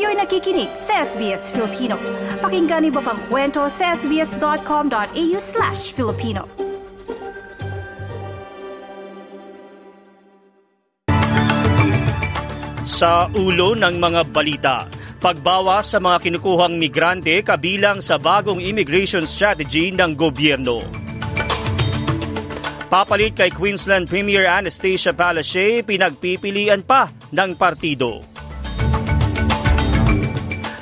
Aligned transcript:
Kayo'y 0.00 0.16
nakikinig 0.16 0.72
sa 0.80 1.04
SBS 1.04 1.52
Filipino. 1.52 2.00
Pakinggan 2.40 2.88
niyo 2.88 3.04
pa 3.04 3.12
ang 3.12 3.20
kwento 3.28 3.68
sa 3.68 3.92
sbs.com.au 3.92 5.36
slash 5.36 5.92
Filipino. 5.92 6.48
Sa 12.88 13.28
ulo 13.36 13.76
ng 13.76 14.00
mga 14.00 14.20
balita, 14.32 14.88
pagbawas 15.20 15.92
sa 15.92 16.00
mga 16.00 16.16
kinukuhang 16.24 16.80
migrante 16.80 17.44
kabilang 17.44 18.00
sa 18.00 18.16
bagong 18.16 18.64
immigration 18.64 19.28
strategy 19.28 19.92
ng 19.92 20.16
gobyerno. 20.16 20.80
Papalit 22.88 23.36
kay 23.36 23.52
Queensland 23.52 24.08
Premier 24.08 24.48
Anastasia 24.48 25.12
Palaszczuk, 25.12 25.84
pinagpipilian 25.84 26.88
pa 26.88 27.12
ng 27.36 27.52
partido. 27.52 28.29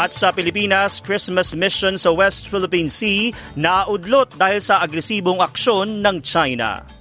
At 0.00 0.16
sa 0.16 0.32
Pilipinas, 0.32 0.96
Christmas 1.04 1.52
mission 1.52 1.92
sa 2.00 2.08
West 2.08 2.48
Philippine 2.48 2.88
Sea 2.88 3.36
naudlot 3.52 4.32
dahil 4.32 4.56
sa 4.56 4.80
agresibong 4.80 5.44
aksyon 5.44 6.00
ng 6.00 6.24
China. 6.24 6.99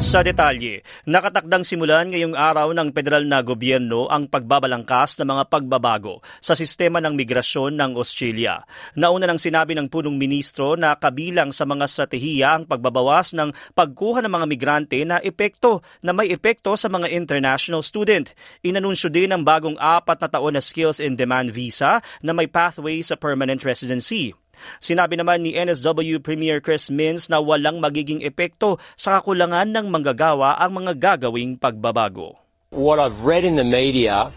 Sa 0.00 0.24
detalye, 0.24 0.80
nakatakdang 1.04 1.60
simulan 1.60 2.08
ngayong 2.08 2.32
araw 2.32 2.72
ng 2.72 2.88
federal 2.96 3.20
na 3.28 3.44
gobyerno 3.44 4.08
ang 4.08 4.32
pagbabalangkas 4.32 5.20
ng 5.20 5.28
mga 5.28 5.44
pagbabago 5.52 6.24
sa 6.40 6.56
sistema 6.56 7.04
ng 7.04 7.12
migrasyon 7.12 7.76
ng 7.76 8.00
Australia. 8.00 8.64
Nauna 8.96 9.28
nang 9.28 9.36
sinabi 9.36 9.76
ng 9.76 9.92
punong 9.92 10.16
ministro 10.16 10.72
na 10.72 10.96
kabilang 10.96 11.52
sa 11.52 11.68
mga 11.68 11.84
strategiya 11.84 12.56
ang 12.56 12.64
pagbabawas 12.64 13.36
ng 13.36 13.52
pagkuha 13.76 14.24
ng 14.24 14.32
mga 14.32 14.46
migrante 14.48 14.98
na 15.04 15.20
epekto 15.20 15.84
na 16.00 16.16
may 16.16 16.32
epekto 16.32 16.72
sa 16.80 16.88
mga 16.88 17.12
international 17.12 17.84
student. 17.84 18.32
Inanunsyo 18.64 19.12
din 19.12 19.36
ang 19.36 19.44
bagong 19.44 19.76
apat 19.76 20.16
na 20.24 20.32
taon 20.32 20.56
na 20.56 20.64
skills 20.64 21.04
in 21.04 21.12
demand 21.12 21.52
visa 21.52 22.00
na 22.24 22.32
may 22.32 22.48
pathway 22.48 23.04
sa 23.04 23.20
permanent 23.20 23.60
residency. 23.68 24.32
Sinabi 24.78 25.20
naman 25.20 25.44
ni 25.44 25.56
NSW 25.56 26.20
Premier 26.20 26.58
Chris 26.60 26.88
Mins 26.88 27.28
na 27.28 27.40
walang 27.40 27.78
magiging 27.78 28.24
epekto 28.24 28.78
sa 28.94 29.18
kakulangan 29.20 29.68
ng 29.70 29.86
manggagawa 29.88 30.56
ang 30.60 30.82
mga 30.84 30.92
gagawing 30.96 31.56
pagbabago. 31.56 32.36
What 32.70 33.02
I've 33.02 33.26
read 33.26 33.42
in 33.42 33.56
the 33.56 33.66
media 33.66 34.30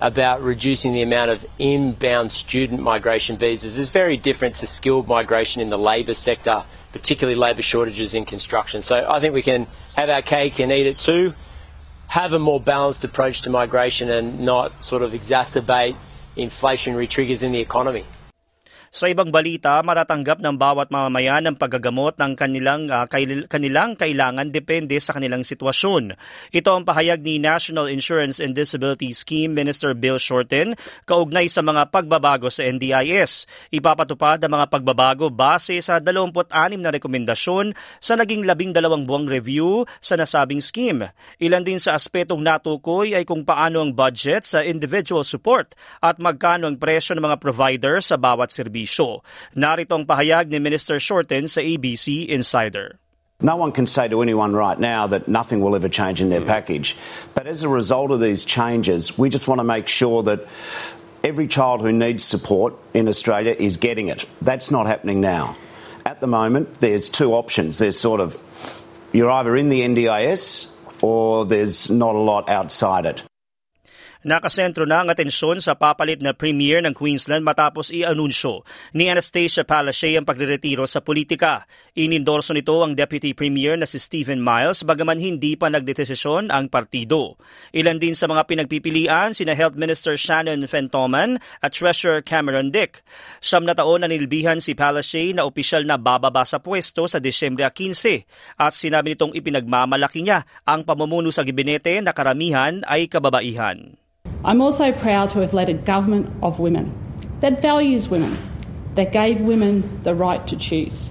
about 0.00 0.42
reducing 0.42 0.92
the 0.92 1.02
amount 1.02 1.30
of 1.30 1.44
inbound 1.58 2.32
student 2.32 2.80
migration 2.80 3.36
visas 3.36 3.76
is 3.76 3.90
very 3.90 4.16
different 4.16 4.56
to 4.56 4.66
skilled 4.66 5.06
migration 5.06 5.60
in 5.60 5.68
the 5.68 5.78
labour 5.78 6.14
sector, 6.14 6.64
particularly 6.92 7.38
labour 7.38 7.62
shortages 7.62 8.14
in 8.14 8.24
construction. 8.24 8.82
So 8.82 8.96
I 8.96 9.20
think 9.20 9.34
we 9.34 9.42
can 9.42 9.66
have 9.94 10.08
our 10.08 10.22
cake 10.22 10.58
and 10.58 10.72
eat 10.72 10.86
it 10.86 10.98
too, 10.98 11.34
have 12.06 12.32
a 12.32 12.38
more 12.38 12.60
balanced 12.60 13.04
approach 13.04 13.42
to 13.42 13.50
migration 13.50 14.10
and 14.10 14.40
not 14.40 14.84
sort 14.84 15.02
of 15.02 15.12
exacerbate 15.12 15.96
inflationary 16.36 17.08
triggers 17.08 17.42
in 17.42 17.52
the 17.52 17.60
economy. 17.60 18.04
Sa 18.90 19.06
ibang 19.06 19.30
balita, 19.30 19.78
matatanggap 19.86 20.42
ng 20.42 20.58
bawat 20.58 20.90
mamamayan 20.90 21.46
ang 21.46 21.54
paggagamot 21.54 22.18
ng 22.18 22.34
kanilang, 22.34 22.90
uh, 22.90 23.06
kail- 23.06 23.46
kanilang 23.46 23.94
kailangan 23.94 24.50
depende 24.50 24.98
sa 24.98 25.14
kanilang 25.14 25.46
sitwasyon. 25.46 26.18
Ito 26.50 26.74
ang 26.74 26.82
pahayag 26.82 27.22
ni 27.22 27.38
National 27.38 27.86
Insurance 27.86 28.42
and 28.42 28.50
Disability 28.50 29.14
Scheme 29.14 29.54
Minister 29.54 29.94
Bill 29.94 30.18
Shorten 30.18 30.74
kaugnay 31.06 31.46
sa 31.46 31.62
mga 31.62 31.94
pagbabago 31.94 32.50
sa 32.50 32.66
NDIS. 32.66 33.46
Ipapatupad 33.70 34.42
ang 34.42 34.58
mga 34.58 34.66
pagbabago 34.66 35.30
base 35.30 35.78
sa 35.78 36.02
26 36.02 36.50
na 36.82 36.90
rekomendasyon 36.90 37.70
sa 38.02 38.18
naging 38.18 38.42
12 38.42 39.06
buwang 39.06 39.30
review 39.30 39.86
sa 40.02 40.18
nasabing 40.18 40.58
scheme. 40.58 41.06
Ilan 41.38 41.62
din 41.62 41.78
sa 41.78 41.94
aspetong 41.94 42.42
natukoy 42.42 43.14
ay 43.14 43.22
kung 43.22 43.46
paano 43.46 43.86
ang 43.86 43.94
budget 43.94 44.42
sa 44.42 44.66
individual 44.66 45.22
support 45.22 45.78
at 46.02 46.18
magkano 46.18 46.66
ang 46.66 46.74
presyo 46.74 47.14
ng 47.14 47.22
mga 47.30 47.38
provider 47.38 48.02
sa 48.02 48.18
bawat 48.18 48.50
serbisyo 48.50 48.79
serbisyo. 48.86 49.20
Narito 49.56 49.98
ang 49.98 50.06
pahayag 50.06 50.48
ni 50.48 50.58
Minister 50.58 50.98
Shorten 51.00 51.46
sa 51.46 51.60
ABC 51.60 52.28
Insider. 52.28 52.98
No 53.40 53.56
one 53.56 53.72
can 53.72 53.86
say 53.86 54.06
to 54.08 54.20
anyone 54.20 54.52
right 54.52 54.78
now 54.78 55.06
that 55.06 55.26
nothing 55.26 55.60
will 55.60 55.74
ever 55.74 55.88
change 55.88 56.20
in 56.20 56.28
their 56.28 56.42
mm. 56.42 56.46
package. 56.46 56.96
But 57.34 57.46
as 57.46 57.62
a 57.62 57.68
result 57.68 58.10
of 58.10 58.20
these 58.20 58.44
changes, 58.44 59.16
we 59.16 59.30
just 59.30 59.48
want 59.48 59.60
to 59.60 59.64
make 59.64 59.88
sure 59.88 60.22
that 60.24 60.44
every 61.24 61.48
child 61.48 61.80
who 61.80 61.92
needs 61.92 62.22
support 62.22 62.74
in 62.92 63.08
Australia 63.08 63.56
is 63.56 63.78
getting 63.78 64.08
it. 64.08 64.26
That's 64.42 64.70
not 64.70 64.86
happening 64.86 65.20
now. 65.20 65.56
At 66.04 66.20
the 66.20 66.26
moment, 66.26 66.80
there's 66.80 67.08
two 67.08 67.32
options. 67.32 67.78
There's 67.78 67.98
sort 67.98 68.20
of, 68.20 68.36
you're 69.12 69.30
either 69.30 69.56
in 69.56 69.70
the 69.70 69.82
NDIS 69.82 70.76
or 71.02 71.46
there's 71.46 71.90
not 71.90 72.14
a 72.14 72.20
lot 72.20 72.48
outside 72.48 73.06
it. 73.06 73.22
Nakasentro 74.20 74.84
na 74.84 75.00
ang 75.00 75.08
atensyon 75.08 75.64
sa 75.64 75.72
papalit 75.72 76.20
na 76.20 76.36
premier 76.36 76.84
ng 76.84 76.92
Queensland 76.92 77.40
matapos 77.40 77.88
i-anunsyo 77.88 78.68
ni 78.92 79.08
Anastasia 79.08 79.64
Palaszczuk 79.64 80.12
ang 80.12 80.28
pagreretiro 80.28 80.84
sa 80.84 81.00
politika. 81.00 81.64
Inindorso 81.96 82.52
nito 82.52 82.84
ang 82.84 82.92
Deputy 82.92 83.32
Premier 83.32 83.80
na 83.80 83.88
si 83.88 83.96
Stephen 83.96 84.44
Miles 84.44 84.84
bagaman 84.84 85.16
hindi 85.16 85.56
pa 85.56 85.72
nagdesisyon 85.72 86.52
ang 86.52 86.68
partido. 86.68 87.40
Ilan 87.72 87.96
din 87.96 88.12
sa 88.12 88.28
mga 88.28 88.44
pinagpipilian 88.44 89.32
sina 89.32 89.56
Health 89.56 89.80
Minister 89.80 90.20
Shannon 90.20 90.68
Fentoman 90.68 91.40
at 91.64 91.72
Treasurer 91.72 92.20
Cameron 92.20 92.68
Dick. 92.68 93.00
Siyam 93.40 93.64
na 93.64 93.72
taon 93.72 94.04
na 94.04 94.08
nilbihan 94.12 94.60
si 94.60 94.76
Palaszczuk 94.76 95.40
na 95.40 95.48
opisyal 95.48 95.88
na 95.88 95.96
bababa 95.96 96.44
sa 96.44 96.60
pwesto 96.60 97.08
sa 97.08 97.24
Desyembre 97.24 97.64
15 97.64 98.60
at 98.60 98.76
sinabi 98.76 99.16
nitong 99.16 99.32
ipinagmamalaki 99.32 100.20
niya 100.20 100.44
ang 100.68 100.84
pamumuno 100.84 101.32
sa 101.32 101.40
gabinete 101.40 102.04
na 102.04 102.12
karamihan 102.12 102.84
ay 102.84 103.08
kababaihan. 103.08 103.96
I'm 104.42 104.62
also 104.62 104.92
proud 104.92 105.30
to 105.30 105.40
have 105.40 105.52
led 105.52 105.68
a 105.68 105.74
government 105.74 106.32
of 106.42 106.58
women 106.58 106.94
that 107.40 107.60
values 107.60 108.08
women, 108.08 108.36
that 108.94 109.12
gave 109.12 109.40
women 109.40 110.02
the 110.02 110.14
right 110.14 110.46
to 110.48 110.56
choose. 110.56 111.10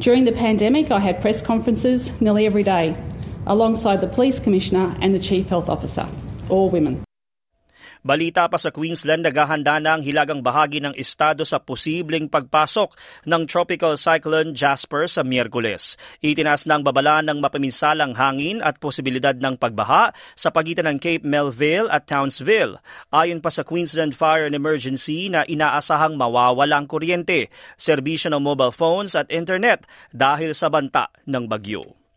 During 0.00 0.24
the 0.24 0.32
pandemic, 0.32 0.90
I 0.90 1.00
had 1.00 1.20
press 1.20 1.40
conferences 1.42 2.18
nearly 2.20 2.46
every 2.46 2.62
day 2.62 2.96
alongside 3.46 4.00
the 4.00 4.06
Police 4.06 4.38
Commissioner 4.38 4.96
and 5.00 5.14
the 5.14 5.18
Chief 5.18 5.48
Health 5.48 5.68
Officer, 5.68 6.06
all 6.48 6.68
women. 6.70 7.07
Balita 8.08 8.48
pa 8.48 8.56
sa 8.56 8.72
Queensland, 8.72 9.20
naghahanda 9.20 9.76
na 9.84 9.92
ang 9.92 10.00
hilagang 10.00 10.40
bahagi 10.40 10.80
ng 10.80 10.96
estado 10.96 11.44
sa 11.44 11.60
posibleng 11.60 12.24
pagpasok 12.24 12.96
ng 13.28 13.44
Tropical 13.44 14.00
Cyclone 14.00 14.56
Jasper 14.56 15.04
sa 15.04 15.20
Miyerkules. 15.20 16.00
Itinas 16.24 16.64
na 16.64 16.80
ang 16.80 16.88
babala 16.88 17.20
ng 17.20 17.36
mapaminsalang 17.36 18.16
hangin 18.16 18.64
at 18.64 18.80
posibilidad 18.80 19.36
ng 19.36 19.60
pagbaha 19.60 20.16
sa 20.32 20.48
pagitan 20.48 20.88
ng 20.88 20.96
Cape 20.96 21.28
Melville 21.28 21.92
at 21.92 22.08
Townsville. 22.08 22.80
Ayon 23.12 23.44
pa 23.44 23.52
sa 23.52 23.60
Queensland 23.60 24.16
Fire 24.16 24.48
and 24.48 24.56
Emergency 24.56 25.28
na 25.28 25.44
inaasahang 25.44 26.16
mawawala 26.16 26.80
ang 26.80 26.88
kuryente, 26.88 27.52
serbisyo 27.76 28.32
ng 28.32 28.40
mobile 28.40 28.72
phones 28.72 29.12
at 29.12 29.28
internet 29.28 29.84
dahil 30.16 30.56
sa 30.56 30.72
banta 30.72 31.12
ng 31.28 31.44
bagyo. 31.44 32.07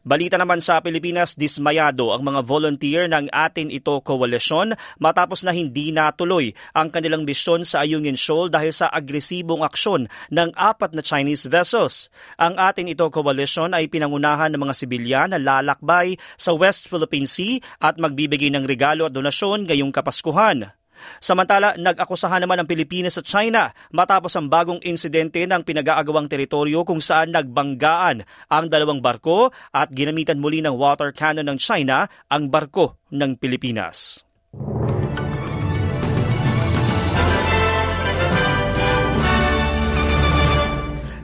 Balita 0.00 0.40
naman 0.40 0.64
sa 0.64 0.80
Pilipinas, 0.80 1.36
dismayado 1.36 2.10
ang 2.10 2.24
mga 2.24 2.40
volunteer 2.42 3.04
ng 3.06 3.28
Atin 3.30 3.68
Ito 3.68 4.00
Coalition 4.00 4.72
matapos 4.96 5.44
na 5.44 5.52
hindi 5.52 5.92
natuloy 5.92 6.56
ang 6.72 6.88
kanilang 6.88 7.28
misyon 7.28 7.68
sa 7.68 7.84
Ayungin 7.84 8.16
Shoal 8.16 8.48
dahil 8.48 8.72
sa 8.72 8.88
agresibong 8.88 9.60
aksyon 9.60 10.08
ng 10.32 10.50
apat 10.56 10.96
na 10.96 11.04
Chinese 11.04 11.44
vessels. 11.44 12.08
Ang 12.40 12.56
Atin 12.56 12.88
Ito 12.88 13.12
Coalition 13.12 13.76
ay 13.76 13.92
pinangunahan 13.92 14.50
ng 14.56 14.60
mga 14.64 14.74
sibilyan 14.74 15.28
na 15.36 15.38
lalakbay 15.38 16.16
sa 16.40 16.56
West 16.56 16.88
Philippine 16.88 17.28
Sea 17.28 17.60
at 17.78 18.00
magbibigay 18.00 18.48
ng 18.48 18.64
regalo 18.64 19.06
at 19.06 19.12
donasyon 19.12 19.68
ngayong 19.68 19.92
Kapaskuhan. 19.92 20.79
Samantala, 21.18 21.76
nag-akusahan 21.76 22.40
naman 22.44 22.62
ang 22.62 22.68
Pilipinas 22.68 23.18
at 23.18 23.26
China 23.26 23.68
matapos 23.92 24.32
ang 24.38 24.46
bagong 24.46 24.80
insidente 24.86 25.42
ng 25.44 25.66
pinag-aagawang 25.66 26.30
teritoryo 26.30 26.86
kung 26.86 27.02
saan 27.02 27.34
nagbanggaan 27.34 28.22
ang 28.48 28.66
dalawang 28.70 29.02
barko 29.02 29.52
at 29.74 29.90
ginamitan 29.90 30.38
muli 30.38 30.62
ng 30.64 30.72
water 30.72 31.12
cannon 31.12 31.50
ng 31.50 31.58
China 31.58 32.06
ang 32.30 32.48
barko 32.48 33.00
ng 33.10 33.36
Pilipinas. 33.36 34.29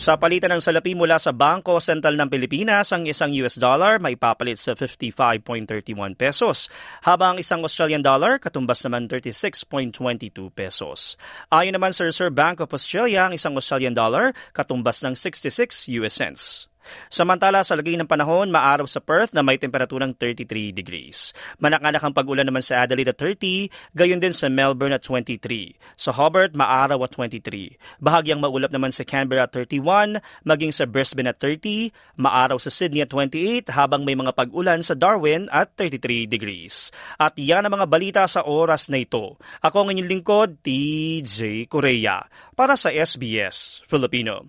Sa 0.00 0.16
palitan 0.16 0.48
ng 0.56 0.64
salapi 0.64 0.96
mula 0.96 1.20
sa 1.20 1.28
Bangko 1.28 1.76
Sentral 1.76 2.16
ng 2.16 2.32
Pilipinas, 2.32 2.88
ang 2.88 3.04
isang 3.04 3.36
US 3.44 3.60
dollar 3.60 4.00
may 4.00 4.16
papalit 4.16 4.56
sa 4.56 4.72
55.31 4.72 6.16
pesos, 6.16 6.72
habang 7.04 7.36
isang 7.36 7.60
Australian 7.60 8.00
dollar 8.00 8.40
katumbas 8.40 8.80
naman 8.88 9.12
36.22 9.12 10.32
pesos. 10.56 11.20
Ayon 11.52 11.76
naman 11.76 11.92
sa 11.92 12.08
Reserve 12.08 12.32
Bank 12.32 12.64
of 12.64 12.72
Australia, 12.72 13.28
ang 13.28 13.36
isang 13.36 13.52
Australian 13.60 13.92
dollar 13.92 14.32
katumbas 14.56 15.04
ng 15.04 15.12
66 15.12 15.92
US 16.00 16.16
cents. 16.16 16.69
Samantala 17.12 17.62
sa 17.62 17.76
lagay 17.76 17.94
ng 17.98 18.08
panahon, 18.08 18.48
maaraw 18.48 18.86
sa 18.88 18.98
Perth 19.02 19.32
na 19.36 19.44
may 19.44 19.60
temperaturang 19.60 20.16
33 20.16 20.72
degrees. 20.74 21.32
Manakanak 21.60 22.02
ang 22.02 22.14
pag-ulan 22.16 22.46
naman 22.46 22.64
sa 22.64 22.82
Adelaide 22.84 23.12
at 23.12 23.18
30, 23.18 23.70
gayon 23.94 24.20
din 24.20 24.34
sa 24.34 24.48
Melbourne 24.48 24.96
at 24.96 25.04
23. 25.04 25.76
Sa 25.94 26.10
Hobart, 26.10 26.56
maaraw 26.56 27.00
at 27.04 27.12
23. 27.14 27.76
Bahagyang 28.00 28.40
maulap 28.40 28.72
naman 28.72 28.90
sa 28.90 29.04
Canberra 29.04 29.46
at 29.46 29.52
31, 29.52 30.22
maging 30.46 30.72
sa 30.72 30.88
Brisbane 30.88 31.30
at 31.30 31.38
30, 31.38 31.92
maaraw 32.18 32.56
sa 32.56 32.72
Sydney 32.72 33.04
at 33.04 33.12
28, 33.12 33.70
habang 33.70 34.02
may 34.02 34.16
mga 34.16 34.32
pag-ulan 34.32 34.80
sa 34.80 34.96
Darwin 34.96 35.46
at 35.52 35.76
33 35.76 36.26
degrees. 36.26 36.90
At 37.20 37.36
yan 37.36 37.68
ang 37.68 37.76
mga 37.76 37.86
balita 37.86 38.22
sa 38.24 38.42
oras 38.46 38.88
na 38.88 39.02
ito. 39.02 39.36
Ako 39.60 39.84
ang 39.84 39.90
inyong 39.92 40.10
lingkod, 40.10 40.48
TJ 40.64 41.68
Korea, 41.68 42.24
para 42.56 42.74
sa 42.74 42.88
SBS 42.88 43.84
Filipino. 43.86 44.48